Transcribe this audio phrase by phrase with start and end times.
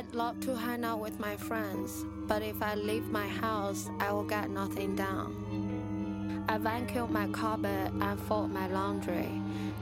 [0.00, 4.10] I'd love to hang out with my friends, but if I leave my house, I
[4.12, 6.42] will get nothing done.
[6.48, 9.28] I vacuum my carpet and fold my laundry.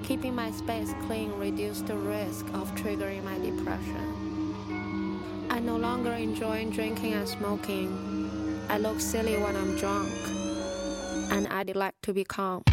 [0.02, 5.46] Keeping my space clean reduces the risk of triggering my depression.
[5.50, 8.66] I no longer enjoy drinking and smoking.
[8.68, 10.10] I look silly when I'm drunk,
[11.30, 12.64] and I'd like to be calm.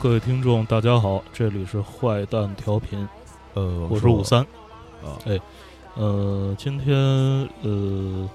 [0.00, 3.08] 各位听众，大家好，这里是坏蛋调频，
[3.54, 4.40] 呃，我是五三，
[5.02, 5.40] 啊，哎，
[5.94, 6.94] 呃，今天
[7.62, 8.28] 呃，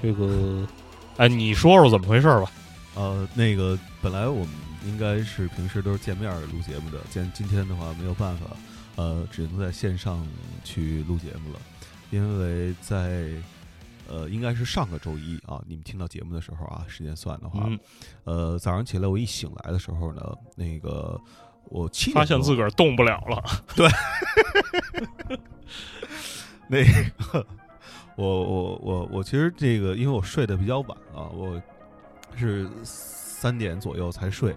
[0.00, 0.66] 这个，
[1.18, 2.50] 哎，你说说怎么回事吧？
[2.94, 4.48] 呃，那个本来我们
[4.86, 8.46] 应该是平时都是见面录节目的，今今天的话没有办法，
[8.96, 10.26] 呃，只能在线上
[10.64, 11.60] 去录节目了，
[12.10, 13.30] 因为在。
[14.08, 17.68] 呃，应该是上个周一啊，你们听到节目的时候啊，时间算的话，
[18.24, 20.22] 呃，早上起来我一醒来的时候呢，
[20.54, 21.20] 那个
[21.64, 23.42] 我七发现自个儿动不了了，
[23.74, 23.88] 对，
[26.68, 27.46] 那个
[28.16, 31.60] 我我我我其实这个，因为我睡得比较晚啊，我
[32.36, 34.54] 是三点左右才睡，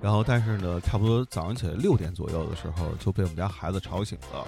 [0.00, 4.46] 然后但是呢，差不多早上起来六点左右的时候就被我们家孩子吵醒了，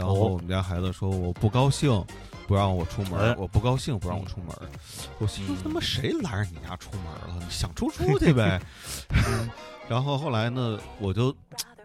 [0.00, 2.04] 然后我们家孩子说我不高兴。
[2.48, 4.48] 不让我出门，我不高兴，不让我出门。
[5.20, 7.36] 我心说他妈谁拦着你家出门了？
[7.38, 8.60] 你想出出去呗。
[9.88, 11.32] 然后后来呢，我就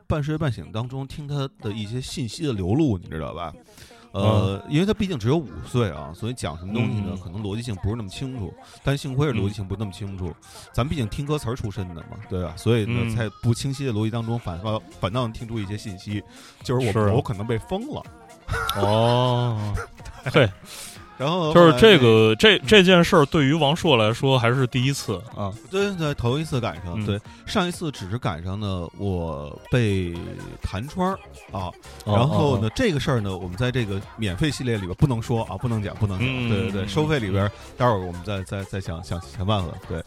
[0.08, 3.54] 半睡半醒当中听他的一些信息的流露，你知道吧？
[4.16, 8.54] 呃，因为他毕竟只有五岁啊，所以讲什么东西呢，可能逻辑性不是那么清楚。
[8.84, 10.34] 但幸亏是逻辑性不那么清楚，
[10.72, 12.54] 咱毕竟听歌词儿出身的嘛，对吧？
[12.56, 16.24] 所以呢，在不清晰的逻辑当中，反倒反倒能听出一些信息，
[16.64, 18.04] 就是我我可能被封了。
[18.82, 19.74] 哦。
[20.34, 20.50] 对，
[21.18, 25.54] 然后就是这个这这件事儿，对于王朔来说还是第一次啊。
[25.72, 27.06] 对对，头一次赶上。
[27.06, 30.14] 对，上一次只是赶上呢，我被
[30.62, 31.18] 弹窗
[31.52, 31.72] 啊。
[32.06, 36.50] 然后呢，这个事儿呢，我们在这个免费系列里边不能说啊，不能讲，不能讲。
[36.50, 39.72] 对对对，收费里边，待会儿我们再再再想想想办法。
[39.88, 40.04] 对，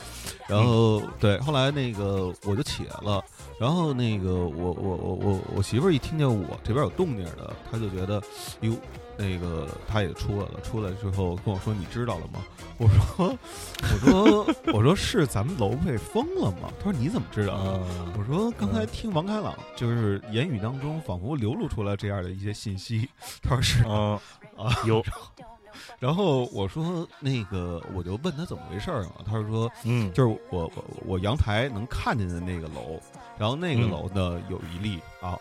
[0.47, 3.23] 然后对，后来那个我就起来了，
[3.59, 8.23] 然后那个我我我我我媳妇儿一听见我这边有动静的，她就觉得
[8.61, 8.73] 哟。
[9.21, 12.39] 那个她也出来了，出来之后跟我说：“你知道了吗？”
[12.79, 13.37] 我说
[13.83, 17.81] ：“我说我说是咱们楼被封了吗？”她说：“你怎么知道？”
[18.17, 23.09] 我说：“刚才听王开朗就是言语当中仿佛流露出了这样的一些信息。”
[23.43, 24.21] 他说：“是啊
[24.57, 25.03] 啊有。”
[25.99, 33.01] 然后我说：“那个我就问他怎么回事儿嘛。”他说：“嗯，就是我我我阳台能看见的那个楼，
[33.39, 35.39] 然后那个楼呢有一例啊。”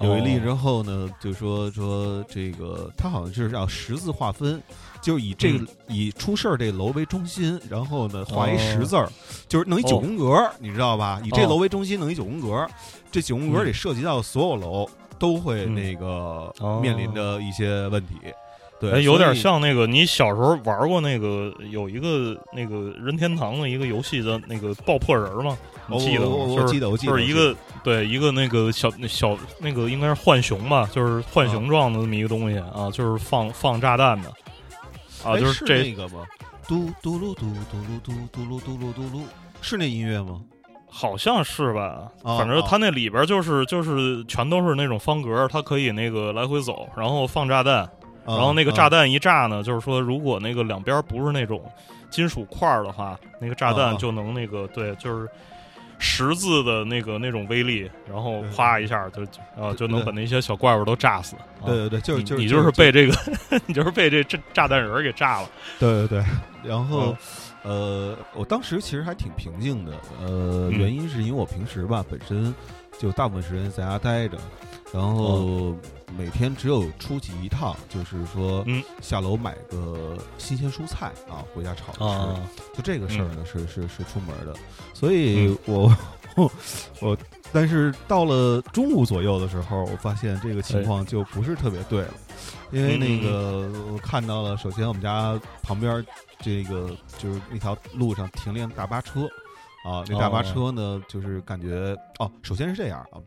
[0.00, 4.62] 有一例之后呢，就说说这个，他好像就是要十字划分，
[5.02, 9.10] 就以这个以出事儿这楼为中心，然后呢画一十字儿，
[9.48, 11.20] 就是弄一九宫格，你知道吧？
[11.24, 12.64] 以这楼为中心弄一九宫格，
[13.10, 18.14] 这九宫格里涉及到所有楼都会那个面临着一些问题。
[18.80, 25.56] 对，有点像那个你小时候玩过那个有一个那个任天堂的一个游戏的那个爆破人吗？
[25.86, 26.32] 你记得吗？
[26.32, 34.28] 我记得，我记得，就是一个对一个那个小小那个应该是浣熊吧，就是浣熊状的这么一个东西啊，就是放放炸弹的
[35.24, 36.24] 啊，就是这个吗？
[36.66, 39.22] 嘟嘟噜嘟嘟噜嘟嘟噜嘟噜嘟噜，
[39.60, 40.40] 是那音乐吗？
[40.88, 47.86] 好像是吧，反正它那里边就是就是全都是那种方格，它可以那个来回走，然后放炸弹，
[48.26, 51.62] 然后那个炸弹一炸呢，就是说如果那个两边不是那种
[52.10, 55.28] 金属块的话，那个炸弹就能那个对，就是。
[56.00, 59.22] 十字的那个那种威力，然后啪一下就
[59.56, 61.36] 啊就能把那些小怪物都炸死。
[61.64, 63.16] 对对对，就是就是你就是被这个，
[63.64, 65.48] 你就是被这炸炸弹人给炸了。
[65.78, 66.24] 对对对，
[66.68, 67.16] 然后
[67.62, 72.52] 呃，我当时其实还挺平静的，呃，原因是因为我平时吧本身
[72.98, 74.36] 就大部分时间在家待着，
[74.92, 75.74] 然后
[76.16, 78.64] 每天只有出去一趟，就是说
[79.00, 84.54] 下楼买个新鲜蔬菜啊回家炒着吃，就这个事儿呢是是是出门的，
[84.92, 85.94] 所以我
[87.00, 87.16] 我。
[87.52, 92.14] 但是到了中午左右的时候，我发现这个情况就不是特别对了，
[92.72, 96.04] 因为那个我看到了，首先我们家旁边
[96.40, 99.26] 这个就是那条路上停辆大巴车，
[99.84, 103.22] 啊，那大巴车呢，就是感觉哦，首先是这样啊，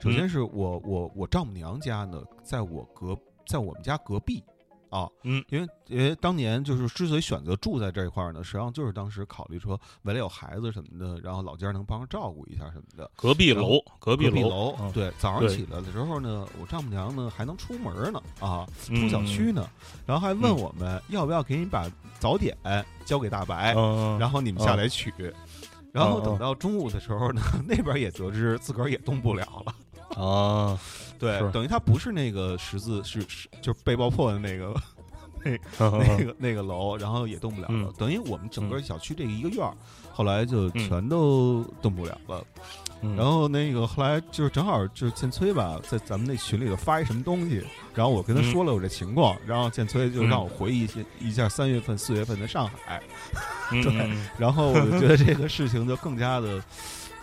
[0.00, 3.16] 首先是我我我丈母娘家呢，在我隔
[3.46, 4.42] 在我们家隔壁。
[4.88, 13.10] 啊，嗯，因为因为当年就是之所以选择住在这一块儿呢，实际上就是当时考虑说，为了有孩子什么的，然后老家能帮着照顾一下什么的。
[13.16, 19.68] 隔壁楼，隔壁楼，对，早上起来的时候呢，我丈母娘呢还能出门呢，啊，出小区呢，
[20.06, 21.90] 然后还问我们要不要给你把
[22.20, 22.56] 早点
[23.04, 23.74] 交给大白，
[24.18, 25.12] 然后你们下来取。
[25.96, 29.74] 然后等到中午的时候呢，那边也得知自个儿也动不了了。
[30.22, 30.78] 啊，
[31.18, 34.74] 对，等于他不是那个十字，是是就是被爆破的那个，
[35.78, 37.92] 那 那个那个楼，然后也动不了了。
[37.98, 39.74] 等于我们整个小区这一个院儿，
[40.16, 42.42] 后来就全都动不了了。
[43.14, 47.62] 然后那个后来就是正好就是建崔吧，在咱们那群里头发一什么东西，
[47.94, 53.02] 然后我跟他说了我这情况，然后建崔就让我回忆一些一下三月份、四月份的上海。
[53.70, 56.62] 对，然后我就觉得这个事情就更加的，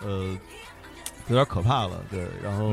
[0.02, 0.38] 呃。
[1.28, 2.28] 有点可怕了，对。
[2.42, 2.66] 然后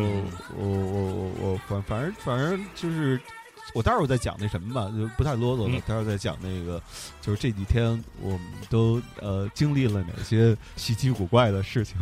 [0.58, 3.18] 我我我我反反正反正就是，
[3.74, 5.82] 我待会儿再讲那什么吧，就不太啰嗦了。
[5.88, 6.82] 待会儿再讲那个，
[7.22, 11.96] 就是这几天我们都呃经历了哪些稀奇古怪的事情。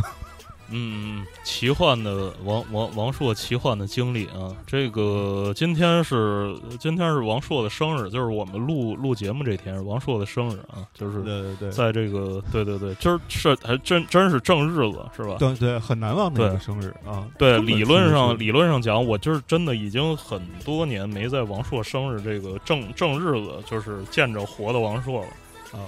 [0.72, 15.38] 嗯，奇幻的王王王朔奇幻的经历啊，这个今天是今天是王朔的生日，就是我们录录节目这天是王朔的生日啊，就是对对对，在这个对对对，今儿是还真真是正日子是吧？
[15.40, 17.28] 对对，很难忘的一个生日啊。
[17.38, 25.28] 对，理论上理论上讲，我就是真的已经很多年没在王朔生日这个正正日子，就是见着活的王朔了
[25.72, 25.82] 啊。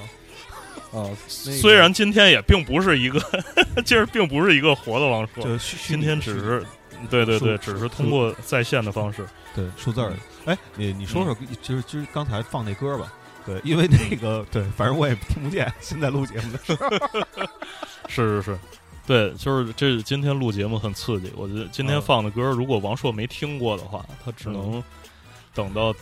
[0.93, 3.19] 啊，虽然今天也并不是一个，
[3.85, 5.57] 今儿并不是一个活的王朔，
[5.87, 6.65] 今天只是，
[7.09, 10.13] 对对对，只是通过在线的方式，对，数字儿。
[10.45, 13.13] 哎，你你说说，就是就是刚才放那歌吧，
[13.45, 15.71] 对，因为那个对，反正我也听不见。
[15.79, 16.89] 现在录节目的时候，
[18.09, 18.59] 是是是，
[19.07, 21.31] 对，就是这今天录节目很刺激。
[21.37, 24.83] 我觉得今天放的歌，如果王硕没听过的话，他只能。
[25.53, 25.93] 等到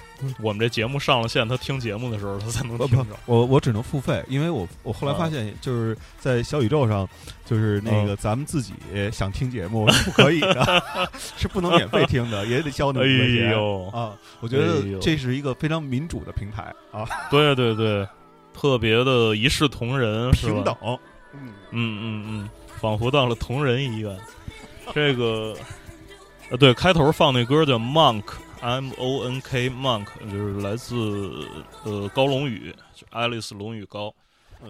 [0.42, 3.16] 我们这节目上了线，他听节目的时候，他才能听着。
[3.26, 7.08] 我我只能付费，因为我我后来发现，就是在小宇宙上，
[7.46, 8.74] 就是那个咱们自己
[9.12, 10.84] 想听节目是不可以的，
[11.36, 13.54] 是不能免费听的，也得交那么多钱
[13.92, 14.16] 啊。
[14.40, 17.08] 我觉得这是一个非常民主的平台啊。
[17.32, 18.08] 对对对，
[18.54, 20.76] 特别的一视同仁，平等。
[21.34, 22.50] 嗯嗯嗯嗯，
[22.80, 24.16] 仿佛到了同仁医院。
[24.94, 25.56] 这个
[26.52, 28.24] 呃，对，开头放那歌叫《Monk》。
[28.62, 31.48] M O N K Monk 就是来自
[31.86, 34.14] 呃高龙宇，就爱丽丝龙宇高，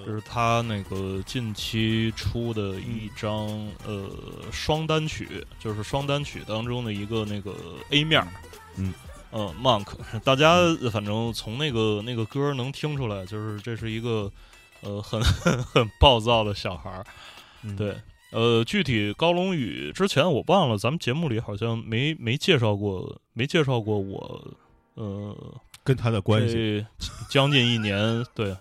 [0.06, 3.47] 就是他那个近期出的一张
[3.86, 4.09] 呃
[4.51, 7.56] 双单曲，就是双单曲当中的一个那个
[7.89, 8.25] A 面，
[8.77, 8.94] 嗯
[9.31, 9.88] 呃 Monk，
[10.24, 10.57] 大家
[10.91, 14.31] 反正从那个那个歌能听出来，就是这是一个
[14.81, 15.19] 呃很
[15.65, 17.06] 很暴躁的小孩儿，
[17.75, 17.95] 对。
[18.31, 24.48] 呃，具体高龙宇之前我忘了，咱们节目里好像没没介绍过，没介绍过我，
[24.94, 25.36] 呃，
[25.84, 26.86] 跟他的关系。
[27.30, 28.56] 将近一年，对，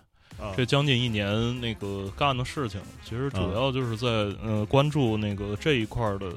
[0.57, 4.09] 这将近一年那个干的事情，其实主要就是在
[4.42, 6.33] 呃关注那个这一块的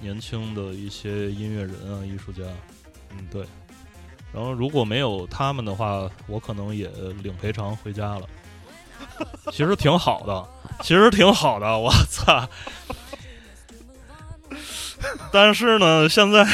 [0.00, 2.42] 年轻的一些音乐人啊、艺术家。
[3.10, 3.44] 嗯，对。
[4.32, 6.88] 然后如果没有他们的话，我可能也
[7.22, 8.26] 领赔偿回家了。
[9.52, 10.46] 其实挺好的，
[10.82, 12.48] 其实挺好的，我操！
[15.32, 16.44] 但是呢，现在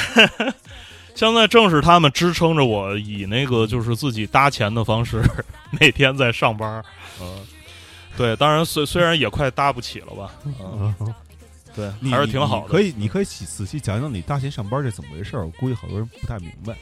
[1.15, 5.23] 现在正是他们支撑着我，以那个就是自己搭钱的方式，
[5.79, 6.83] 每天在上班。
[7.21, 7.47] 嗯，
[8.17, 10.31] 对，当然虽虽然也快搭不起了吧。
[10.45, 11.15] 嗯，
[11.75, 12.69] 对，还是挺好的。
[12.69, 15.37] 可以，你可以仔细讲讲你搭钱上班这怎么回事？
[15.37, 16.75] 我估计好多人不太明白。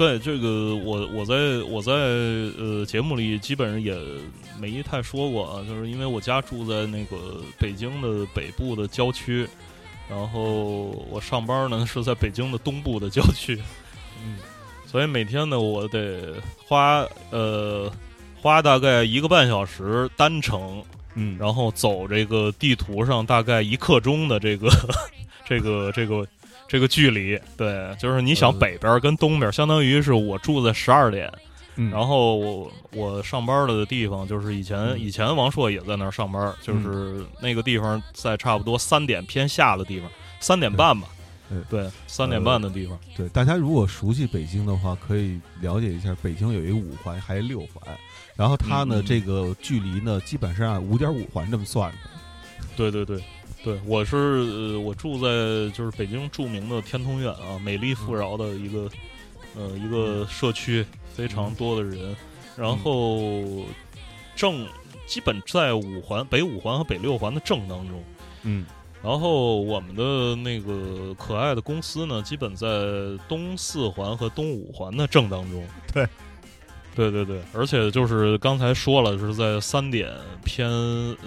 [0.00, 3.94] 对这个，我我在我在呃节目里基本上也
[4.58, 9.46] 没太说过啊，就是因为我家住在那个北京的北部的郊区，
[10.08, 13.60] 然后我上班呢是在北京的东部的郊区，
[14.24, 14.38] 嗯，
[14.86, 16.32] 所以每天呢我得
[16.66, 17.92] 花呃
[18.40, 20.82] 花大概一个半小时单程，
[21.14, 24.70] 嗯，然后走这个地图上大概一刻钟的这个
[25.44, 26.26] 这个 这个。
[26.70, 31.28] 这个距离，对，就是你想北边跟东边，相当于是我住在十二点，
[31.90, 40.08] 然后我我上班的地方就是以前以前王硕也在那儿上班，就是那个地方在差不多三点偏下的地方，
[40.38, 41.08] 三点半吧。
[41.68, 42.96] 对，三点半的地方。
[43.16, 47.98] 对，大家如果熟悉北京的话，可以了解一下，北京有一个五环，还有六环，
[48.36, 51.98] 然后它呢，这个距离呢，基本上按五点五环这么算的。
[52.76, 53.20] 对对对，
[53.62, 58.90] 对，我是我住在就是北京著名的天通苑啊，美丽富饶的一个
[59.56, 62.16] 呃一个社区，非常多的人，
[62.56, 63.42] 然后
[64.34, 64.66] 正
[65.06, 68.02] 基本在五环北五环和北六环的正当中，
[68.44, 68.64] 嗯。
[69.02, 72.66] 然后我们的那个可爱的公司呢，基本在
[73.26, 75.66] 东四环和东五环的正当中。
[75.90, 76.06] 对，
[76.94, 80.10] 对对对，而且就是刚才说了，是在三点
[80.44, 80.70] 偏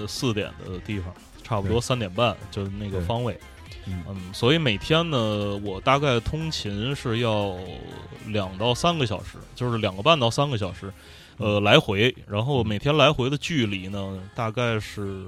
[0.08, 1.12] 四点的地方，
[1.44, 3.38] 差不多三点半就那个方位。
[3.86, 7.56] 嗯，所以每天呢，我大概通勤是要
[8.28, 10.92] 两到三个小时，就是两个半到三个小时，
[11.38, 12.16] 呃，来回。
[12.28, 15.26] 然后每天来回的距离呢，大概是。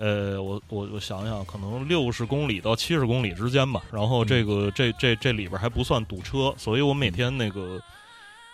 [0.00, 3.82] 呃，我我我想想，可能六十公里到七十公里之间吧。
[3.90, 7.82] 然后这个这这这里边还不算堵车，所以我每天那个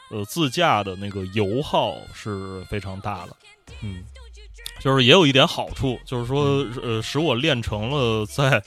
[0.09, 3.37] 呃自驾的那个油耗是非常大的。
[3.83, 4.03] 嗯，
[4.85, 8.62] 就是也有一点好处，就是说呃使我练成了在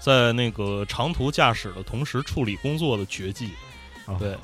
[0.00, 3.50] 在那个长途驾驶的同时处理工作的绝技。
[4.18, 4.36] 对，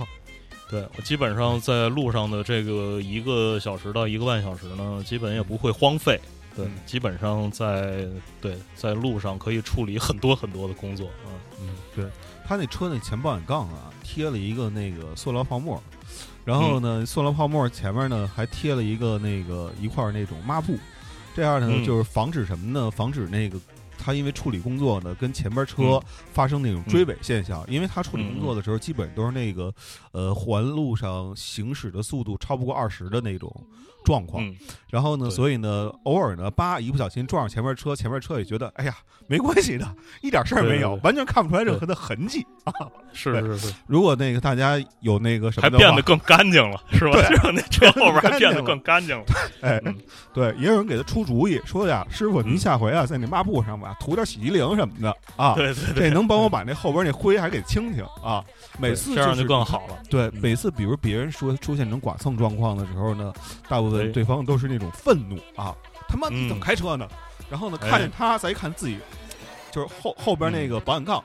[0.71, 6.21] 对我基本上在路上的这个一个小时到一个半小时呢，基本也不会荒废。
[6.55, 8.07] 对，基本上在
[8.41, 11.35] 对在路上可以处理很多很多的工作啊。
[11.61, 12.05] 嗯，对
[12.47, 15.83] 他那车那前保险杠啊贴了一个那个塑料泡沫，
[16.45, 20.79] 然后呢，塑料泡沫前面呢还贴了一个那个一块那种抹布，
[21.39, 22.91] 这样呢就是防止什么呢？
[22.91, 23.61] 防止那个
[23.97, 26.03] 他因为处理工作呢跟前边车
[26.33, 29.73] 发生那种追尾现象，因为他处理工作的时候基本都是那个
[30.11, 33.55] 呃环路上行驶的速度超不过二十的那种。
[34.09, 34.43] 状况，
[34.89, 38.95] 然后呢，所以呢，偶尔呢，叭，一不小心撞上前面车，前面车也觉得，哎呀，
[39.27, 39.87] 没关系的，
[40.23, 42.73] 一点事儿没有，完全看不出来任何的痕迹啊。
[43.13, 47.21] 是是是，如果那个大家有那个什么，还变得更干净了，是吧？
[47.43, 49.25] 让那车后边还变得更干净了。
[49.61, 49.79] 哎，
[50.33, 58.43] 对，也有人给他出主意，说呀，师傅，您下回啊，在那抹布上吧，涂点洗涤灵什么的啊，对对对，这能帮我把那后边那灰还给清清啊。
[58.79, 59.99] 每次这样就更好了。
[60.09, 63.31] 对，每次比如别人说出现这种剐蹭状况的时候呢，
[63.69, 63.98] 大部分。
[64.07, 65.75] 对方都是那种愤怒啊！
[66.09, 67.07] 他妈你怎么开车呢？
[67.51, 68.99] 然后呢，看见他再一看自己，
[69.71, 71.23] 就是后后边那个保险杠。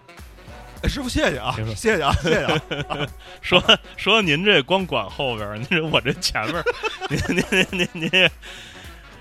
[0.81, 3.07] 哎，师傅谢谢啊，谢谢啊， 谢谢啊！
[3.41, 3.63] 说
[3.95, 6.63] 说您这光管后边，您这我这前面，
[7.09, 8.29] 您您您您您，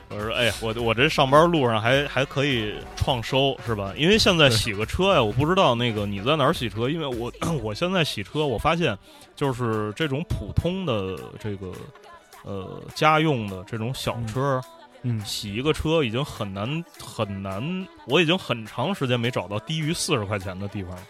[0.09, 3.93] 我说哎呀，我我这上班路上还还可以创收是吧？
[3.97, 7.33] 因为现在洗个车呀，我不知道那个你在哪儿洗车，因为我
[7.63, 8.99] 我现在洗车，我发现
[9.37, 11.73] 就是这种普通的这个。
[12.45, 14.61] 呃，家用的这种小车，
[15.03, 21.03] 嗯，洗一个车已经很难很难，我已经很长时间没找到低于四十块钱的地方了。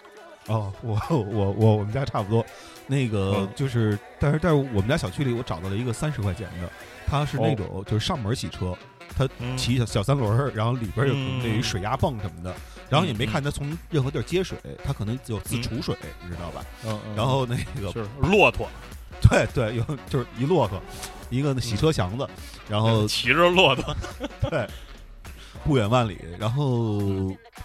[0.48, 2.44] 哦，我我我我们家差不多，
[2.88, 6.68] 那个就是，但是但是我们家小区里我找到了一个三十块钱的，
[7.06, 8.76] 它是那种就是上门洗车，
[9.16, 12.52] 它骑小小三轮，然后里边有那于水压泵什么的，
[12.90, 16.64] 然后也没看它从任何地儿接水，它可能有自储水，你知道吧？
[16.84, 18.68] 嗯，然后那个就是骆驼，
[19.22, 20.82] 对对，有就是一骆驼。
[21.32, 22.28] 一个洗车祥子，
[22.68, 23.96] 然后 骑着骆驼，
[24.50, 24.68] 对，
[25.64, 27.00] 不远万里，然后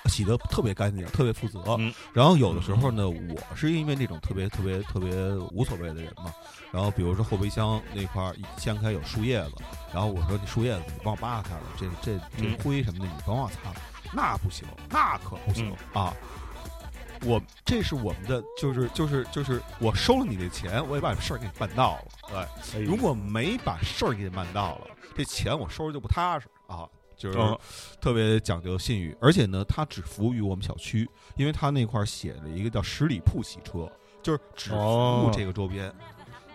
[0.05, 1.77] 洗的特别干净，特别负责。
[2.13, 5.11] 然后有的时候呢，我是因为那种特别特别特别
[5.51, 6.33] 无所谓的人嘛。
[6.71, 9.51] 然后比如说后备箱那块儿掀开有树叶子，
[9.93, 13.73] 然后我说你树叶子你帮我扒开了，这这这灰什么的你帮我擦，
[14.13, 16.13] 那不行，那可不行啊。
[17.25, 22.47] 我这是我们的，就是就是就是我收了你的钱，我也把事儿给你办到了。
[22.73, 26.87] 对，如果没把事儿给你办到了，这钱我收着就不踏实啊。
[27.17, 27.57] 就是
[27.99, 35.91] 特别讲究信誉，而且呢，他只服务于我们小区，因为他那块儿写了一个叫十里铺洗车，就是只服务这个周边，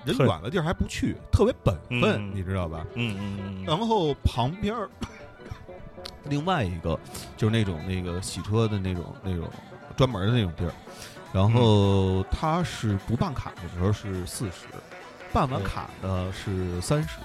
[0.04, 2.86] 人远的地儿还不去，特别本分，你知道吧？
[2.94, 3.64] 嗯嗯嗯。
[3.64, 4.72] 然后旁边
[6.26, 6.96] 另外一个
[7.36, 9.50] 就是那种那个洗车的那种那种。
[9.96, 10.72] 专门的那种地儿，
[11.32, 14.66] 然后他是不办卡的时候是四十，
[15.32, 17.18] 办完卡呢是三十。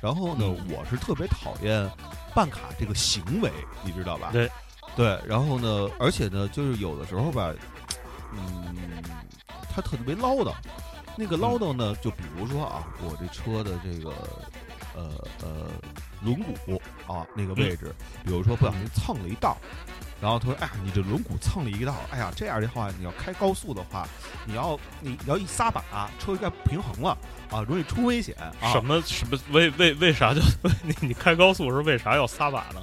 [0.00, 1.90] 然后呢，我是特别讨厌
[2.34, 3.50] 办卡这个行为，
[3.82, 4.28] 你知道吧？
[4.32, 4.50] 对，
[4.94, 5.18] 对。
[5.26, 7.54] 然后呢，而且呢，就是有的时候吧，
[8.32, 8.76] 嗯，
[9.74, 10.52] 他特别唠叨。
[11.16, 14.12] 那个唠叨呢，就比如说啊，我这车的这个
[14.94, 15.70] 呃呃
[16.20, 17.94] 轮毂啊那个位置，
[18.24, 19.56] 比如说不小心蹭了一道。
[20.24, 24.08] 然后他说：“哎呀，你这轮毂蹭了一道，哎呀，这样的话，你要开高速的话，
[24.46, 25.82] 你要你要一撒把，
[26.18, 27.10] 车就该不平衡了
[27.50, 28.34] 啊，容易出危险。
[28.72, 29.38] 什么什么？
[29.52, 30.40] 为为为啥就
[30.82, 32.80] 你你开高速是为啥要撒把呢？”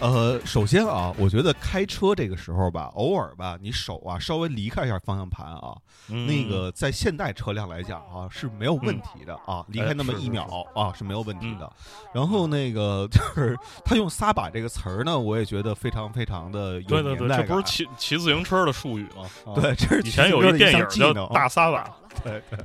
[0.00, 5.76] 呃，首先啊，我觉得开车这个时候吧，偶尔吧，你手啊稍微离开一下方向盘啊，
[6.08, 11.70] 那个在现代车辆来讲啊是没有问题的啊，离开那么一秒啊是没有问题的。
[12.14, 17.46] 然后那个就是他用“撒把”这个词儿呢，我也觉得非常非常的有年代感。
[17.46, 19.54] 这不是骑骑自行车的术语吗？
[19.54, 21.84] 对，这是以前有一电影叫《大撒把》。
[22.24, 22.58] 对对。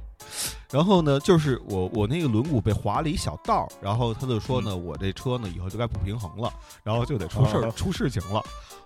[0.71, 6.51] 然后呢，就是我我那个轮毂被划了一小道，然后他就说呢，我这车呢以后就该不平衡了，
[6.83, 8.39] 然后就得出事儿出事情了，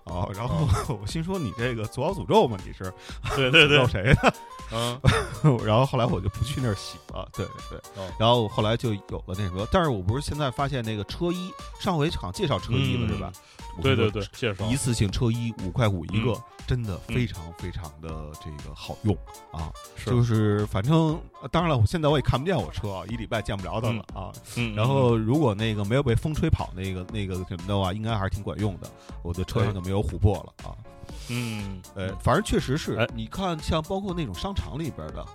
[0.03, 0.67] 啊，然后
[1.01, 2.57] 我心说你这个左小诅咒吗？
[2.65, 2.93] 你是？
[3.35, 4.33] 对对对， 谁呢？
[4.71, 4.99] 嗯，
[5.65, 7.79] 然后后来我就不去那儿洗了，对对，
[8.19, 13.31] 然后后来就有了那什么，但是我不是现在发现那个车衣，上回好像介绍车衣了是吧？
[13.81, 16.33] 对对对，介绍一次性车衣五块五一个，
[16.67, 18.09] 真的非常非常的
[18.43, 19.15] 这个好用
[19.53, 19.71] 啊！
[20.05, 21.17] 就是反正
[21.49, 24.33] 当然了，我现在我也看不见我车啊，一礼拜见不着它了啊。
[24.75, 28.91] 然后如果那个没有被风吹跑，那个那个什么的话，应该还是挺管用的。
[29.23, 30.75] 我的车上就没有琥珀了啊。
[31.29, 33.07] 嗯，呃，反正确实是。
[33.15, 35.25] 你看，像包括那种商场里边的，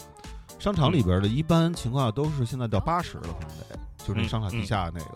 [0.59, 5.11] 商场里边的一般情况下都是现在到八十了，可能得就是那商场地下那个。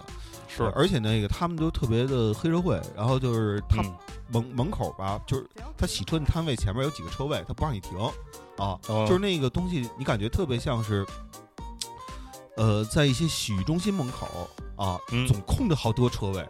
[0.51, 3.83] 是，而且那个他们都特别的黑社会，然后就是他
[4.29, 7.99] 门门口吧，就是他洗车的摊位前面有几个车位，他不让你停，
[8.57, 11.07] 啊，就是那个东西，你感觉特别像是，
[12.57, 16.45] 呃，在一些洗浴中心门口啊，总空着好多车位，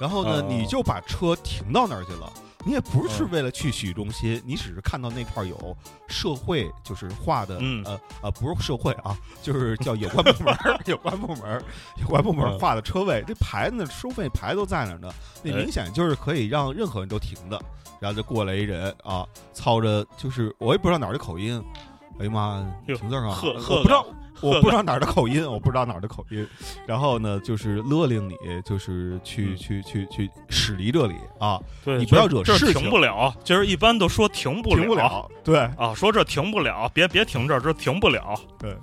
[0.00, 2.32] 然后呢，你就把车停到那儿去了。
[2.64, 5.76] 你也不是为了去洗浴中心，你只是看到那块有
[6.08, 11.62] 社会，就是画的，呃呃，不是社会啊，就是叫有关部门， 有关部门，
[12.02, 17.60] 有关部门画的车位，这牌子收费牌都在那呢，那明显就是可以让任何人都停的。
[17.98, 21.62] 然后就过来一人啊，操着就是我也不知道哪儿的口音，
[22.18, 24.06] 哎呀妈，停字啊，我不知道。
[24.48, 26.46] 我不知道哪儿的口音，我不知道哪儿的口音，
[26.86, 31.60] 然后呢，就是勒令你，就是去去去去驶离这里啊！
[31.84, 32.80] 对，你不要惹事情。
[32.80, 35.30] 停不了，就是一般都说停不了，停不了。
[35.44, 38.34] 对啊，说这停不了，别别停这儿，这停不了。
[38.58, 38.76] 对，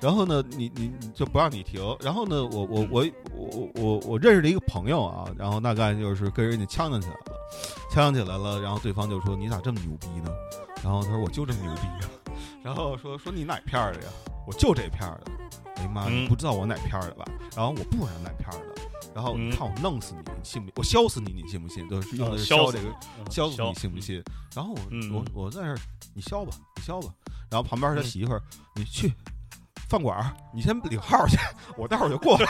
[0.00, 1.80] 然后呢，你你就不让你停。
[2.00, 7.20] 然后呢，我我我我我我认识的一个朋友啊，然后大概就是跟人家呛呛起来了，
[7.90, 10.30] 呛呛起来了，然后对方就说：“你咋这么牛逼呢？”
[10.82, 11.82] 然后他说：“我就这么牛逼。”
[12.62, 14.08] 然后说：“说你哪片儿的呀？”
[14.46, 15.32] 我就这片儿的，
[15.76, 17.24] 哎呀妈，你不知道我哪片儿的吧？
[17.56, 18.82] 然后我不是哪片儿的，
[19.14, 20.70] 然后你看我弄死你，你信不？
[20.76, 21.88] 我削死你，你信不信？
[21.88, 22.94] 就是用的是削这个，
[23.30, 24.22] 削死你信不信？
[24.54, 25.76] 然后我我我在这儿，
[26.14, 27.08] 你削吧，你削吧。
[27.50, 28.42] 然后旁边他媳妇儿，
[28.74, 29.12] 你去
[29.88, 31.36] 饭馆，你先领号去，
[31.76, 32.46] 我待会儿就过来。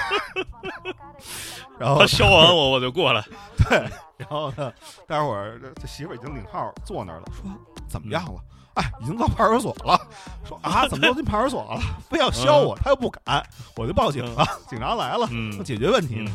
[1.79, 3.23] 然后他削完我，我就过来。
[3.69, 3.79] 对，
[4.17, 4.73] 然后呢，
[5.07, 7.51] 待会儿这媳妇儿已经领号坐那儿了，说
[7.89, 8.41] 怎么样了？
[8.77, 10.01] 哎，已经到派出所了。
[10.49, 11.81] 说啊， 怎么都进派出所了？
[12.09, 13.45] 非要削我，他又不敢，
[13.77, 14.47] 我就报警了。
[14.69, 16.27] 警察来了，要解决问题。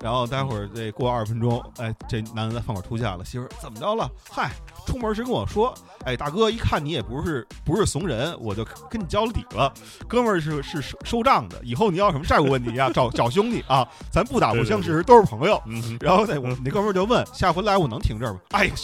[0.00, 3.24] 然后待会儿这过二十分钟，哎，这男的在饭馆出现了。
[3.24, 4.10] 媳妇儿怎么着了？
[4.30, 4.50] 嗨，
[4.86, 9.72] 出门时跟我说，哎，大哥，一看你也不是不是怂人，我就跟你交了底了。
[10.08, 15.62] 哥们儿是是收收账的，以后你要什么债务问题呀，找 找兄弟啊，咱不打不相识，都是朋友。
[16.00, 18.40] 然后那我那哥们儿就问，下回来我能停这儿吗？
[18.50, 18.74] 哎呀，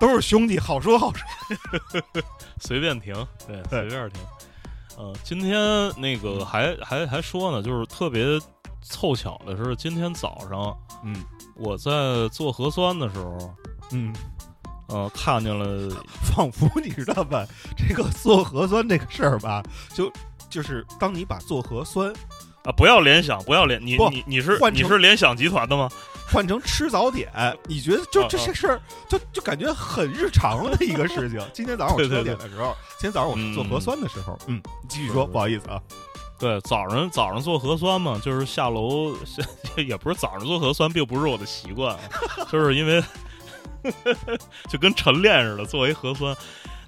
[0.00, 1.24] 都是兄弟，好说好说。
[2.60, 3.14] 随便停，
[3.46, 4.20] 对，随便停。
[4.96, 8.40] 呃，今天那个还还还说呢，就是特别
[8.80, 11.16] 凑巧的是，今天早上，嗯，
[11.56, 13.54] 我在做核酸的时候，
[13.90, 14.14] 嗯，
[14.88, 15.90] 呃，看见了，
[16.22, 17.46] 仿 佛你知道吧？
[17.76, 19.62] 这个做核酸这个事儿吧，
[19.94, 20.12] 就
[20.50, 22.12] 就是当你把做核酸
[22.64, 25.88] 啊，不要联想，不要联，你你你是你是联想集团的吗？
[26.32, 27.30] 换成吃早点，
[27.68, 31.38] 你觉得就这些事儿，就就感觉很日常的一个事情。
[31.52, 35.80] 今天早上我吃早点的时候，今天早上我做核酸的时候，嗯，继续说，不好意思啊。
[36.38, 39.14] 对，早上早上做核酸嘛，就是下楼，
[39.76, 41.96] 也不是早上做核酸，并不是我的习惯，
[42.50, 43.02] 就是因为
[44.68, 46.36] 就跟晨练似的，做一核酸。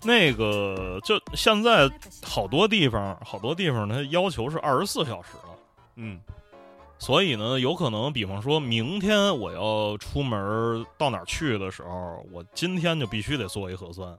[0.03, 1.91] 那个就现在
[2.23, 5.59] 好多地方，好多地方它要求是二十四小时了，
[5.97, 6.21] 嗯。
[6.99, 14.19] 所以呢，有可能，比方说明天我要出门到哪儿去的时候，我今天就必须得做一核酸，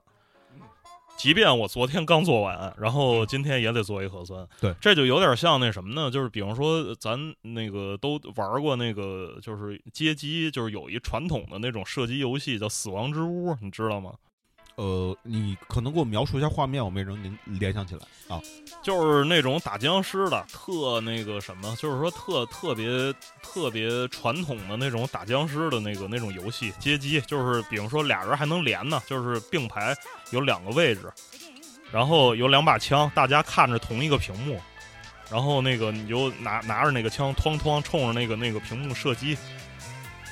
[1.18, 4.46] 即便我昨天刚做完，然后今天也得做一核酸。
[4.60, 6.08] 对，这就有点像那什么呢？
[6.10, 14.14] 就是比方说咱那个都玩过那个，就是街机，就是有一传统的那种射击游戏叫《死亡之屋》，你知道吗？
[14.78, 18.40] 呃，你可能给我描述一下画面，我没能联联想起来啊。
[18.80, 23.12] 就是那种打僵尸的，特那个什么，就是说特特别
[23.42, 29.92] 特别传统的那种打僵尸的那个那种游戏街机，就是比方说俩人还能连呢，就是并排
[30.30, 31.12] 有两个位置，
[31.90, 34.60] 然后有两把枪，大家看着同一个屏幕，
[35.28, 39.36] 然后那个你就拿拿着那个枪，哐哐冲着那个那个屏幕射击，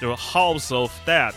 [0.00, 1.35] 就是 House of Dead。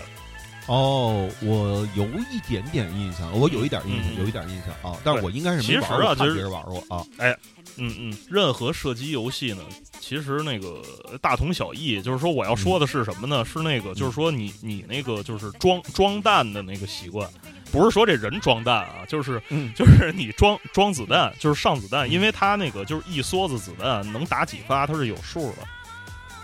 [0.70, 7.04] 哦，我有一点点印象，我有一点印象，有一点印象啊，但是我应该是没玩过，别人玩过啊。
[7.18, 7.36] 哎，
[7.78, 9.64] 嗯嗯，任何射击游戏呢，
[10.00, 10.84] 其实那个
[11.20, 12.00] 大同小异。
[12.04, 13.44] 就是说，我要说的是什么呢？
[13.44, 17.28] 是那个，就是说，你你那个就是装装弹的那个习惯，
[17.72, 19.42] 不是说这人装弹啊，就是
[19.76, 25.68] 就是你装装子弹，就是上子弹，因为它那个就是一梭子子弹能打几发，它是有数的。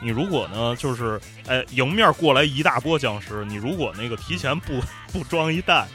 [0.01, 4.79] 你如果呢，就是哎，迎面过来一大波僵尸，你如果那个提前不
[5.12, 5.88] 不装一弹，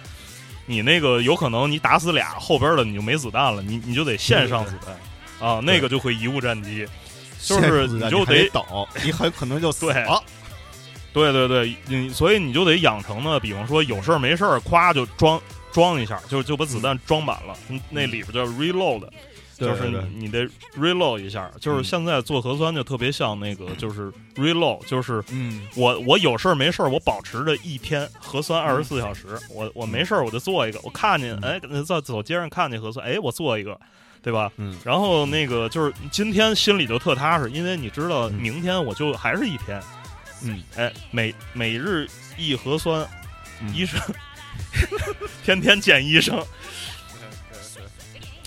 [0.66, 5.48] 你那个有可能你打死俩，后边的你就没子弹了，你你就得线上子弹。
[5.48, 6.86] 啊，那个就会贻误战机，
[7.42, 8.62] 就是你就得等，
[9.02, 9.86] 你很可能就死。
[9.86, 10.22] 了。
[11.12, 15.40] 对对对，你所以你就得养成呢，比方说有事儿没事儿，咵就装
[15.72, 17.56] 装一下，就就把子弹装满了，
[17.88, 19.08] 那里边叫 reload。
[19.60, 33.78] 就是你得 reload 一下，就是现在做核酸就特别像那个，就是 reload，就是嗯，我我有事儿没事儿，我保持着一天核酸二十四小时，我我没事儿我就做一个，我看见哎在走街上看见核酸，哎我做一个，
[34.22, 34.50] 对吧？
[34.56, 39.82] 嗯，然后那个就是今天心里就特踏实，因为你知道明天我就还是一天，
[40.42, 43.06] 嗯，哎每每日一核酸，
[43.74, 44.00] 医生
[45.44, 46.42] 天天见医生。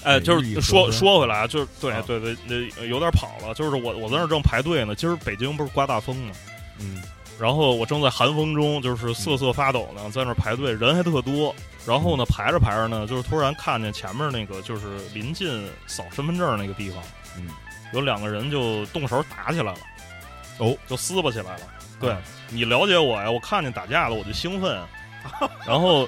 [0.03, 2.35] 哎，就是说说回来啊，就是对对对，
[2.75, 3.53] 那有点跑了。
[3.53, 6.33] 就是我我在那正排队呢，今儿北京不是刮大风吗？
[6.79, 7.01] 嗯，
[7.39, 11.55] 然后我正在寒风中，就是瑟瑟发抖呢，在那排队，人还特多。
[11.85, 17.01] 然后呢，排着排着呢，就是突然看见前面那个就是临近扫身份证那个地方，
[17.37, 17.47] 嗯，
[17.93, 19.79] 有两个人就动手打起来了，
[20.59, 21.61] 哦，就撕巴起来了。
[21.99, 22.13] 对
[22.49, 24.77] 你了解我呀，我看见打架了我就兴奋，
[25.65, 26.07] 然后。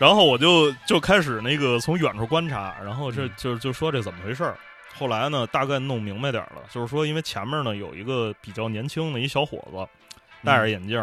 [0.00, 4.56] 然后我就就开始那个从远处观察，然后这就就说这怎么回事儿。
[4.98, 9.86] 后来呢，大概弄明白点儿了，就是说，因为前面呢有一个比较年轻的一小伙子，
[10.42, 10.98] 戴着眼镜，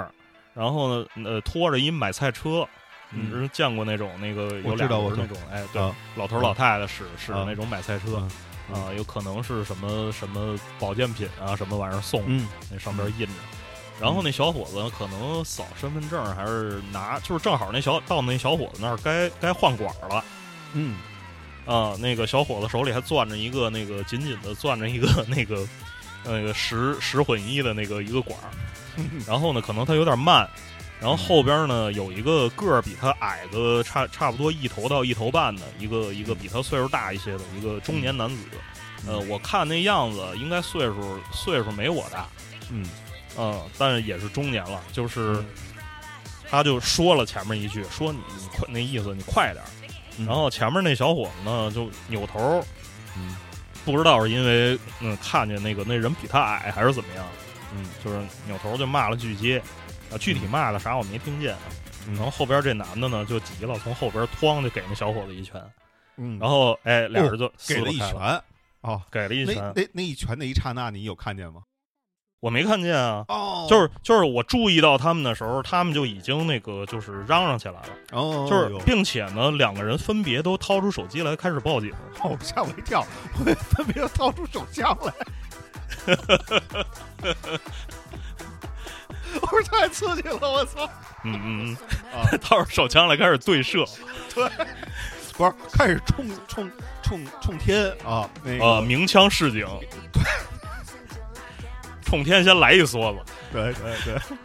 [0.56, 2.68] 然后呢呃拖着一买菜车，
[3.12, 5.80] 你是见过那种那个有俩人那种哎对，
[6.16, 8.18] 老头老太太使使的那种买菜车
[8.74, 12.24] 啊，有可能是什么什么保健品啊什么玩意儿送，
[12.72, 13.34] 那上边印着。
[14.00, 20.24] 然后那小伙子可能扫身份证还是拿，就是正好那小到那小伙子那儿该该换管了，
[20.74, 20.98] 嗯，
[21.66, 25.68] 啊，那个小伙子手里还攥着一个那个紧紧的攥着一个那个
[26.24, 28.54] 那个十十混一的那个一个管儿，
[29.26, 30.48] 然后呢可能他有点慢，
[31.00, 38.44] 然后后边呢有一个个儿比他矮个差差不多一头到一头半的一个一个比他岁数大一些的一个中年男子，
[39.08, 42.28] 呃，我看那样子应该岁数岁数没我大，
[42.70, 42.86] 嗯。
[43.38, 45.44] 嗯，但是也是中年了，就是，
[46.50, 49.63] 他就说了前面一句，说你你快那意思你快点
[50.26, 52.66] 然后前面那小伙子呢就扭头，
[53.16, 53.36] 嗯，
[53.86, 57.26] 不知道是因为嗯看见那个那人比他矮还是怎么样，
[57.76, 59.62] 嗯，就是扭头就骂了句街，
[60.12, 61.56] 啊，具体骂的啥我没听见，
[62.08, 65.62] 然后后边这男的呢就急了，从后边哐就给那小伙子一拳，
[66.16, 68.42] 嗯，然后哎俩人就给了一拳，
[68.82, 71.62] 哦，给了一拳，那那一拳那一刹那你有看见吗？
[72.39, 81.91] 我没看见啊，哦，就是就是我注意到他们的时候，他们就已经那个就是嚷嚷起来了，哦，就是并且呢，两个人分别都掏出手机来开始报警，
[82.23, 83.04] 哦，吓我一跳，
[83.39, 83.43] 我
[83.76, 85.13] 分别掏出手枪来，
[89.41, 90.88] 我说太刺激了，我操，
[91.23, 91.78] 嗯嗯
[92.13, 93.84] 嗯，啊，掏出手枪来开始对射，
[94.36, 94.47] 对，
[95.34, 96.71] 不是开始冲冲
[97.02, 98.80] 冲冲天啊，那个。
[98.82, 99.65] 鸣枪示警，
[100.13, 100.21] 对。
[102.08, 103.20] 冲天先来一梭子，
[103.52, 104.38] 对对对，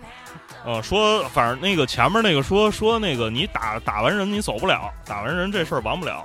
[0.67, 6.25] 呃，说反正那个前面那个说说那个你打打完人你走不了，打完人这事儿完不了。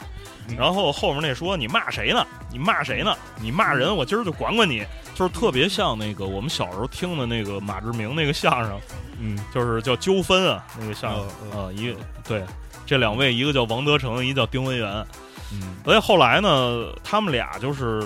[0.57, 2.25] 然后后面那说你骂谁呢？
[2.49, 3.15] 你骂谁呢？
[3.39, 4.83] 你骂人，我今儿就管管你。
[5.13, 8.79] 就是特别像那个我们小时候听的那个马志明那个相声，
[9.19, 11.93] 嗯，就是叫纠纷啊，那个相声啊，一
[12.25, 12.43] 对
[12.85, 15.05] 这两位，一个叫王德成，一个叫丁文元，
[15.51, 18.01] 嗯，所以后来呢，他们俩就是。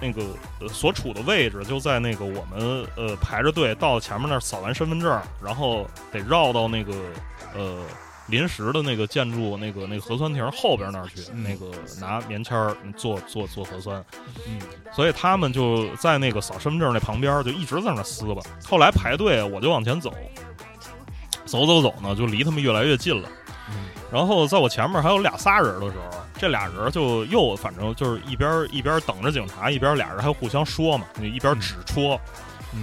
[0.00, 0.22] 那个
[0.68, 6.94] 所处的位置就在那个我们呃排着队到前面那儿扫完身份证，然后得绕到那个
[7.54, 7.82] 呃
[8.26, 14.04] 临时的那个建筑那个那个核酸亭后边那儿去，那个拿棉签儿做做做核酸。
[14.46, 14.60] 嗯，
[14.92, 18.42] 所以他们就在那个扫身份证那旁边就一直在那撕吧。
[18.64, 20.12] 后来排队我就往前走，
[21.44, 23.28] 走走走呢就离他们越来越近了。
[24.12, 32.18] 然后在我前面还有俩仨人的时候，这俩人就又反正就是一边一边等着警察，一边俩人还互相说嘛，一边指戳，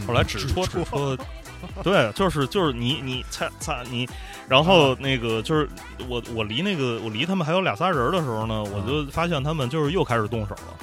[0.06, 1.18] 后来指戳指戳，
[1.82, 4.08] 对，就是就是你你猜猜你，
[4.48, 5.68] 然后那个就是
[6.08, 10.78] 我我离那个我离他们还有俩仨人的时候呢，我就发现他们就是又开始动手了，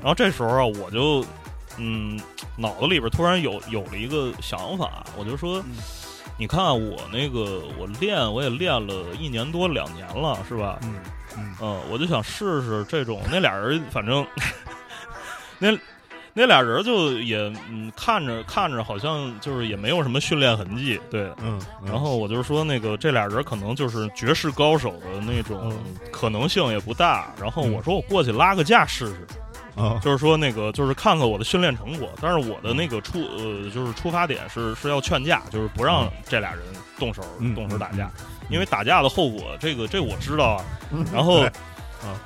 [0.00, 1.24] 然后这时候啊，我就
[1.78, 2.16] 嗯
[2.56, 5.60] 脑子里边突然有有了一个想法，我就说。
[6.40, 10.78] 你看我那个，我练我也练了一年多两年了，是吧？
[10.82, 13.20] 嗯嗯，我就想试试这种。
[13.30, 14.26] 那俩人反正，
[15.60, 15.78] 那
[16.32, 17.36] 那俩人就也
[17.68, 21.60] 嗯看着看着好像就是也没有什么训练痕迹，对，嗯。
[21.84, 25.78] 然后我就说那个这俩人可能就是绝世高手的那种
[26.10, 27.34] 可能性也不大。
[27.38, 29.26] 然后我说我过去拉个架试试。
[30.02, 36.60] 就是说，那个就是看看我的训练成果，但是我的那个出呃，就是出发点是是要劝架，就是不让这俩人
[36.98, 37.22] 动手
[37.54, 38.10] 动手打架，
[38.50, 40.64] 因为打架的后果，这个这我知道啊。
[41.12, 42.18] 然后啊，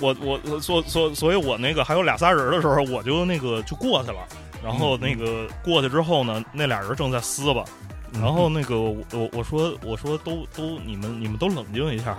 [0.00, 4.18] 我我所所所以，我那个还有俩仨人的时候，我就那个就过去了。
[4.62, 7.64] 然后那个过去之后呢，那俩人正在撕吧，
[8.12, 12.18] 然后那个我我说我说都都你们你们都冷静一下。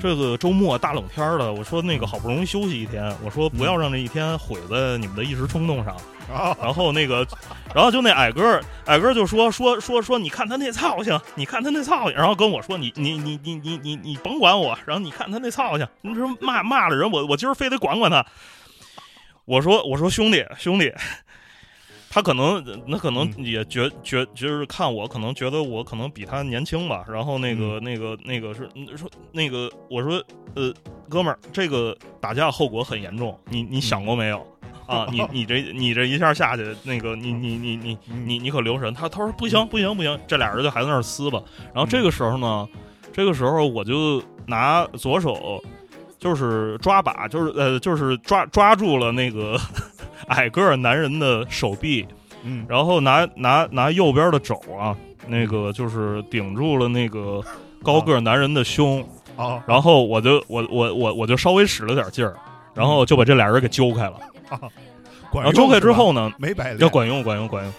[0.00, 5.96] 这个周末大冷天的，我说那个好不容易休息一天，我说不要让这一天毁在你们的一时冲动上。
[6.60, 7.26] 然后那个，
[7.74, 18.26] 然后就那矮哥矮哥就说说说说，你看他那操性，你看他那操性，然后跟我说你你你你你你你甭管我，然后你看他那操性，你说骂骂了人，我我今儿非得管管他。
[19.46, 20.92] 我说我说兄弟兄弟。
[22.10, 30.22] 他可能那可能也觉觉就是看我可能觉得我可能比他年轻吧，然后那个那个那个是说那个我说
[30.54, 30.72] 呃
[31.08, 34.38] 哥们儿这个打架后果很严重，你你想过没有
[34.86, 35.06] 啊？
[35.12, 38.92] 你你这你这一下下去那个你你你你你你可留神。
[38.94, 41.42] 他他说不行不行不行，这俩人就还在那儿撕吧。
[41.74, 42.66] 然后这个时候呢，
[43.12, 45.62] 这个时候我就拿左手
[46.18, 49.60] 就是抓把，就是呃就是抓抓住了那个。
[50.26, 52.06] 矮个男人的手臂，
[52.42, 57.42] 嗯，然后拿拿拿右边的肘啊，那个就是顶住了那个
[57.82, 59.00] 高个男人的胸
[59.36, 62.36] 啊，然后我就我我我我就稍微使了点劲儿，
[62.74, 64.18] 然后就把这俩人给揪开了。
[64.50, 64.60] 啊。
[65.34, 67.72] 然后揪开之后呢，没白要管用管用管用，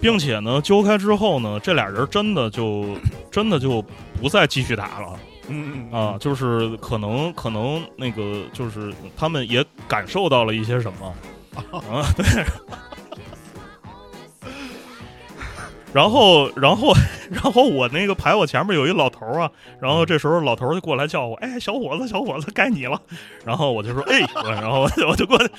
[0.00, 2.86] 并且呢，揪开之后呢，这俩人真的就
[3.30, 3.84] 真的就
[4.20, 5.92] 不再继续打了，嗯。
[5.92, 11.14] 啊，就是可能可能那个就是他们也感受到了一些什么。
[11.70, 12.26] 啊，对，
[15.92, 16.92] 然后，然后，
[17.30, 23.00] 然后我那个排我前面有一老头啊，然后这时候老头就过来叫我，哎，小伙子，小伙子，该你了。
[23.44, 25.50] 然后我就说，哎，然后我就过去。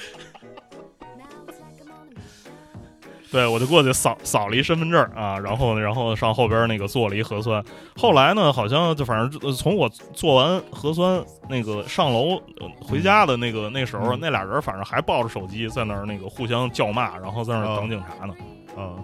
[3.32, 7.64] 对，我就过去扫扫了一身份证啊，然后然后上后边那个做了一核酸。
[7.96, 12.42] 后来呢，好像就反正从我做完核酸那个上楼
[12.80, 18.34] 回家的那个那时候，那俩人反正还抱着手机在那儿那个互相叫骂，然后在那儿等警察呢。
[18.76, 18.96] 啊，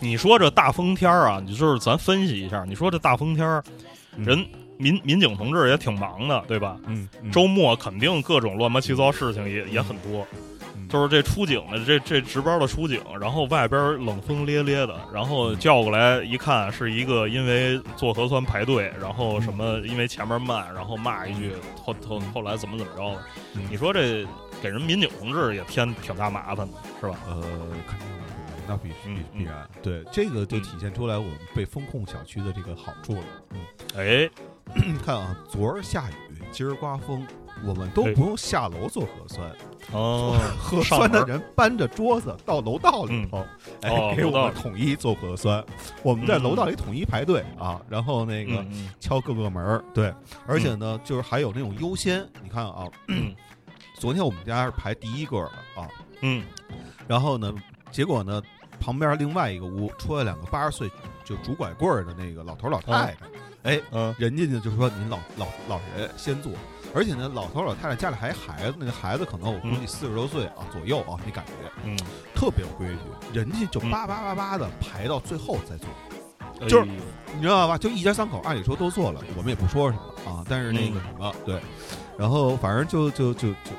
[0.00, 3.62] 你说这大风天啊，你就是咱分析一下，你说这大风天
[4.16, 4.42] 人
[4.78, 6.78] 民民警同志也挺忙的，对吧？
[6.86, 10.26] 嗯，周末肯定各种乱七八糟事情也也很多。
[10.88, 23.22] 就是这出警的这这值班的出警，然后外边冷风咧咧的，然后叫过来一看，是一个因为做核酸排队，然后什么因为前面慢，然后骂一句，后后后来怎么怎么着的？
[23.70, 24.26] 你说这
[24.60, 27.16] 给人民警同志也添挺大麻烦的，是吧？
[27.26, 27.40] 呃，
[27.86, 28.24] 肯定的，
[28.66, 29.68] 那必须必然。
[29.82, 33.22] 对，这个就体现出来我们被风控小区的这个好处了。
[33.50, 33.60] 嗯，
[33.96, 34.30] 哎，
[35.04, 37.26] 看啊，昨儿下雨，今儿刮风。
[37.64, 39.50] 我们都不用下楼做核酸，
[39.92, 43.44] 哦， 核酸的人搬着桌子到楼道里头，
[43.82, 45.64] 哎，给我们统一做核酸。
[46.02, 48.64] 我们在楼道里统一排队啊，然后那个
[48.98, 50.12] 敲各个门儿，对，
[50.46, 52.26] 而且呢，就是还有那种优先。
[52.42, 52.86] 你看啊，
[53.98, 55.88] 昨天我们家是排第一个的啊，
[56.22, 56.44] 嗯，
[57.06, 57.52] 然后呢，
[57.90, 58.40] 结果呢，
[58.80, 60.90] 旁边另外一个屋出来两个八十岁
[61.24, 63.16] 就拄拐棍儿的那个老头老太太，
[63.62, 66.52] 哎，嗯，人家呢就说您老老老人先坐。
[66.92, 71.52] 而且呢，老头老太太家里还孩子，那个孩子可能我估计四十多岁啊左右啊，你感觉，
[71.84, 71.96] 嗯，
[72.34, 76.90] 特别有规矩，人家就叭叭叭叭的排到最后再做，就是
[77.32, 77.78] 你知道吧？
[77.78, 80.44] 就一家三口，按理说都做了，我们也不说什么啊。
[80.48, 81.60] 但是那个什么，对，
[82.18, 83.70] 然后反正就就就就，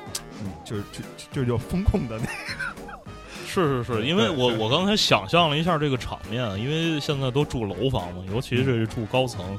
[0.42, 2.71] 嗯，就是就就就风控的那个，
[3.52, 9.58] 是是是，因为我我刚才想象了一下这个场面，因为现在都住楼房嘛，尤其是住高层。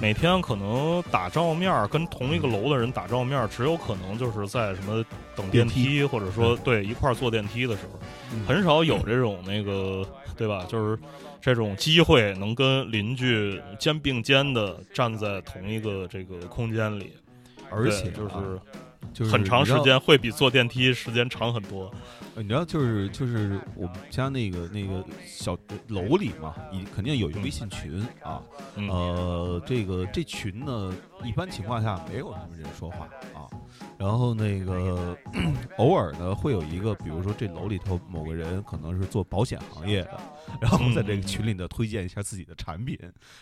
[0.00, 7.98] 每天可能打照面跟同一个楼的人打照面，只有可能就是在什么等电梯，或者说对一块坐电梯的时候，
[8.46, 10.64] 很少有这种那个对吧？
[10.68, 10.96] 就是
[11.40, 17.12] 这种机会能跟邻居肩并肩的站在同一个这个空间里，
[17.70, 18.60] 而且就是。
[19.14, 21.90] 就是很长时间会比坐电梯时间长很多。
[22.42, 25.56] 你知道，就是就是我们家那个那个小
[25.88, 28.42] 楼里嘛，你肯定有一个微信群啊。
[28.76, 33.46] 呃，这个这群呢，一般情况下没有什么人说话啊。
[33.98, 35.16] 然后那个
[35.78, 40.20] 偶尔呢，会有一个，比如说这楼里头某个人可能是做保险行业的，
[40.60, 42.98] 然后在这个群里呢推荐一下自己的产品，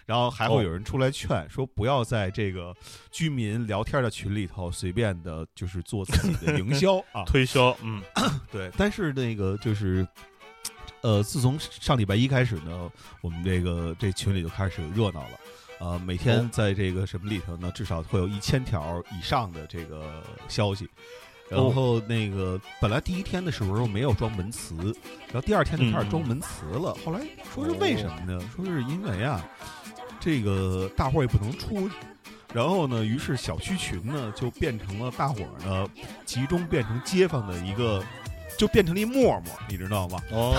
[0.06, 2.74] 然后还会有人出来劝说不要在这个
[3.10, 7.76] 居民聊天的群里头随便的，就是做自己的营销啊， 推销。
[7.82, 8.02] 嗯，
[8.50, 8.70] 对。
[8.76, 10.06] 但是那个就是，
[11.02, 15.38] 呃，自从上礼拜一开始呢，我们这个这群里就开始热闹了。
[15.80, 17.70] 呃，每天在这个什么里头呢？
[17.74, 20.88] 至少会有一千条以上的这个消息。
[21.48, 24.74] 然后那个本来第一天的时候没有装门词，
[25.28, 26.94] 然后第二天就开始装门词了。
[27.02, 28.38] 后来说是为什么呢？
[28.54, 29.42] 说是因为啊，
[30.20, 31.88] 这个大伙儿也不能出，
[32.52, 35.88] 然后呢，于是小区群呢就变成了大伙儿呢
[36.26, 38.04] 集中变成街坊的一个，
[38.58, 40.20] 就变成了一陌陌，你知道吗？
[40.30, 40.54] 哦。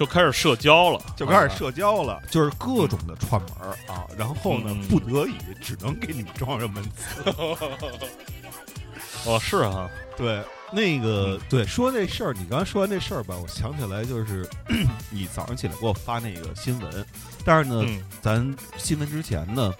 [0.00, 3.50] 就开始社交了，就开始社交了，就是各种的串门
[3.86, 7.22] 啊，然后呢，不得已只能给你们装上门磁。
[9.28, 14.48] 哦，是啊，对，那个对，说这事儿，你刚才说完这事儿吧，我想起来就是
[15.12, 17.04] 你早上起来给我发那个新闻，
[17.44, 17.84] 但是呢，
[18.22, 19.70] 咱新闻之前呢，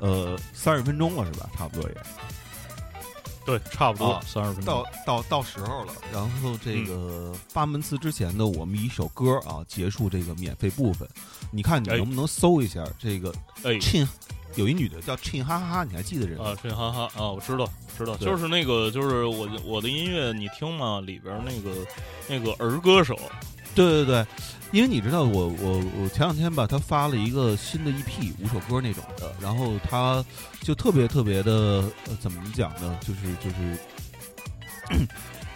[0.00, 1.48] 呃，三十分钟了是吧？
[1.56, 1.96] 差不多也。
[3.44, 5.92] 对，差不多三十分钟，到到到时候了。
[6.12, 11.08] 然后这个八门词之前呢，我们一首歌啊结束这个免费部分。
[11.50, 13.32] 你看你能不能搜一下这个？
[13.64, 14.08] 哎，沁
[14.54, 16.54] 有一女的叫沁哈哈，你还记得人啊？
[16.62, 21.00] 沁哈哈啊，我知道知道，就是那个就是我我的音乐你听吗？
[21.00, 21.86] 里边那个
[22.28, 23.18] 那个儿歌手。
[23.74, 24.26] 对对对，
[24.70, 30.24] 因为你知道，我我我前两天吧，他发了一个新的 EP，五首歌那种的，然后他
[30.62, 31.52] 就特别特别的，
[32.06, 32.98] 呃，怎么讲呢？
[33.00, 35.06] 就是就是，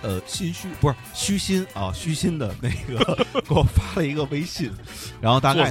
[0.02, 4.70] 呃，心虚不是虚心啊，虚心的那个 给我发了一个微信，
[5.20, 5.68] 然后大概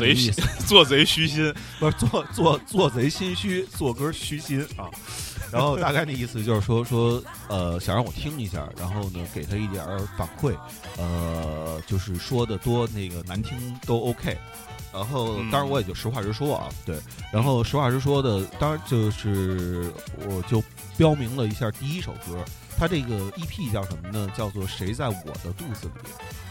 [0.66, 4.90] 做贼虚心，不是做做做贼心虚，做歌虚心啊。
[5.56, 9.86] 然后大概的意思就是说说，呃，想让我听一下，然后呢，给他一点
[10.18, 10.54] 反馈，
[10.98, 14.38] 呃，就是说的多那个难听都 OK。
[14.94, 16.98] 然后当然我也就实话实说啊，对。
[17.32, 19.92] 然后实话实说的，当然就是
[20.28, 20.62] 我就
[20.98, 22.44] 标明了一下第一首歌，
[22.78, 24.30] 它这个 EP 叫什么呢？
[24.36, 25.94] 叫做《谁在我的肚子里》。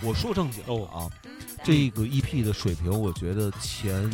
[0.03, 1.09] 我说正经啊，
[1.63, 4.11] 这个 EP 的水平，我觉得前。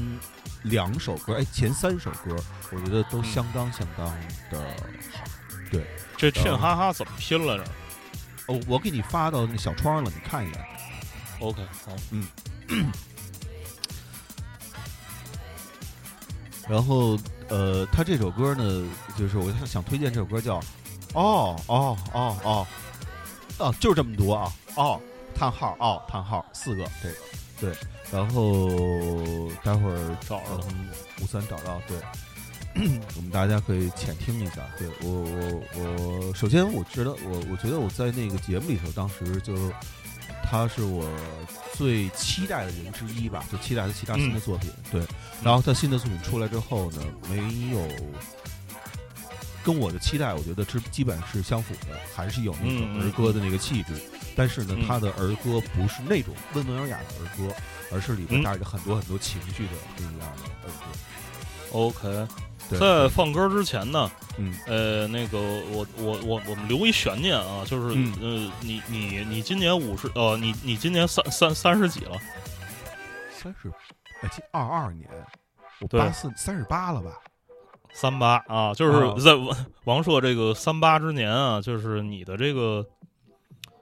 [0.65, 2.37] 两首歌，哎，前三首歌，
[2.71, 4.07] 我觉得都相当相当
[4.51, 4.61] 的
[5.11, 5.25] 好。
[5.71, 5.87] 对，
[6.19, 7.65] 这欠哈哈怎么拼来着？
[8.49, 10.65] 哦，我给你发到那小窗了，你看一眼。
[11.41, 12.27] OK，好，嗯。
[16.69, 17.19] 然后，
[17.49, 20.61] 呃，他这首歌呢，就是我想推荐这首歌，叫
[21.15, 22.67] “哦哦哦哦
[23.59, 25.01] 哦”，就是这么读啊，哦，
[25.35, 27.15] 叹号，哦，叹号，四个，这个，
[27.61, 27.77] 对。
[28.13, 28.69] 然后
[29.63, 30.67] 待会儿找着
[31.23, 31.97] 吴三找到对，
[33.15, 34.67] 我们大家可以浅听一下。
[34.77, 39.55] 对我我我首先我觉得我我觉得我在那个节目里头，当时就
[40.43, 41.09] 他是我
[41.75, 44.73] 最期待的人之一吧，就期待他其他新的作品。
[44.91, 45.07] 对，
[45.45, 47.37] 然后他新的作品出来之后呢，没
[47.71, 47.81] 有
[49.65, 53.95] 跟我的期待，我觉得是基本是相符的，还是有那种儿歌的那个气质。
[54.37, 57.55] 但是呢，他的儿歌不是那种温文尔雅的儿歌。
[57.93, 60.87] 而是里边带着很多很多情绪的不一样的儿歌。
[61.73, 62.29] OK，
[62.79, 67.89] 在放歌之前呢，嗯，呃，那个我我我我们留一悬念啊，就是
[68.21, 72.17] 呃，你你你今年五十呃，你你今年三三三十几了？
[73.37, 73.69] 三十，
[74.23, 75.11] 哎，今二二年，
[75.81, 77.11] 我八四三十八了吧？
[77.93, 82.87] 三八啊，就是在王 王朔这个三八之年啊，就是你的这个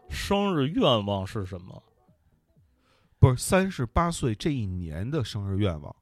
[0.09, 1.83] 生日愿望是什么？
[3.21, 5.95] 不是三十八岁这一年的生日愿望，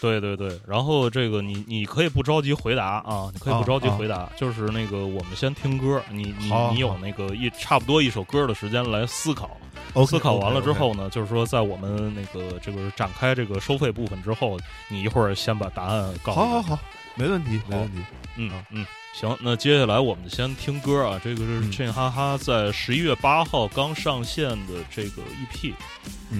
[0.00, 0.60] 对对对。
[0.66, 9.56] 然后这个你你可以不着急回答啊，你可以不着急回答，就是那个我们先听歌，你你你有那个一差不多一首歌的时间来思考，
[10.04, 16.40] 思考完了之后呢，就是说在我们那个这个展开这个收费部分之后，你一会儿先把答案告诉。
[16.40, 16.78] 好好好，
[17.20, 17.98] 没问题，没问题。
[18.36, 18.86] 嗯嗯。
[19.12, 21.20] 行，那接下来我们先听歌啊。
[21.22, 25.74] 这个是趁哈哈在十一月八号刚上线的这个 EP，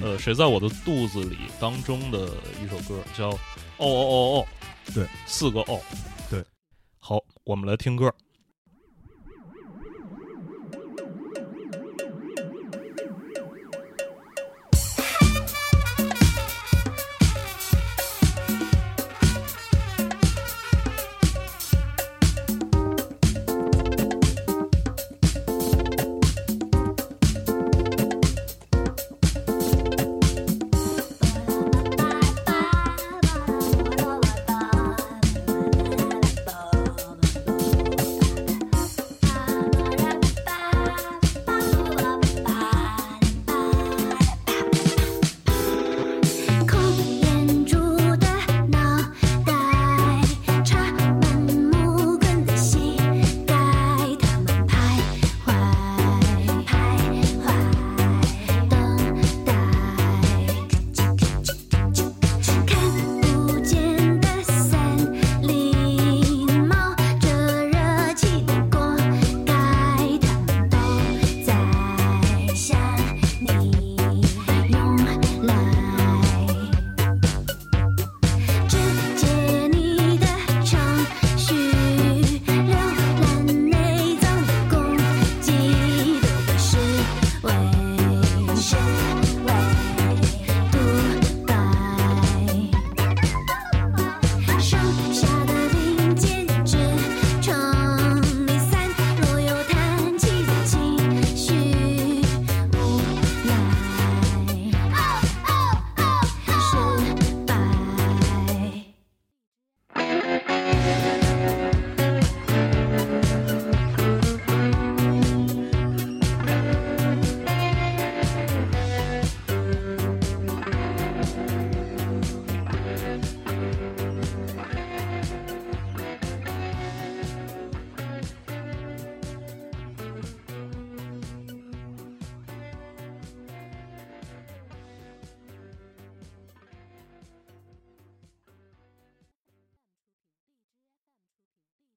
[0.01, 2.29] 呃，谁在我的肚子里当中的
[2.63, 3.37] 一首歌，叫哦
[3.79, 4.47] 哦哦哦，
[4.95, 5.81] 对，四个哦，
[6.31, 6.45] 对，
[7.01, 8.15] 好，我们来听歌。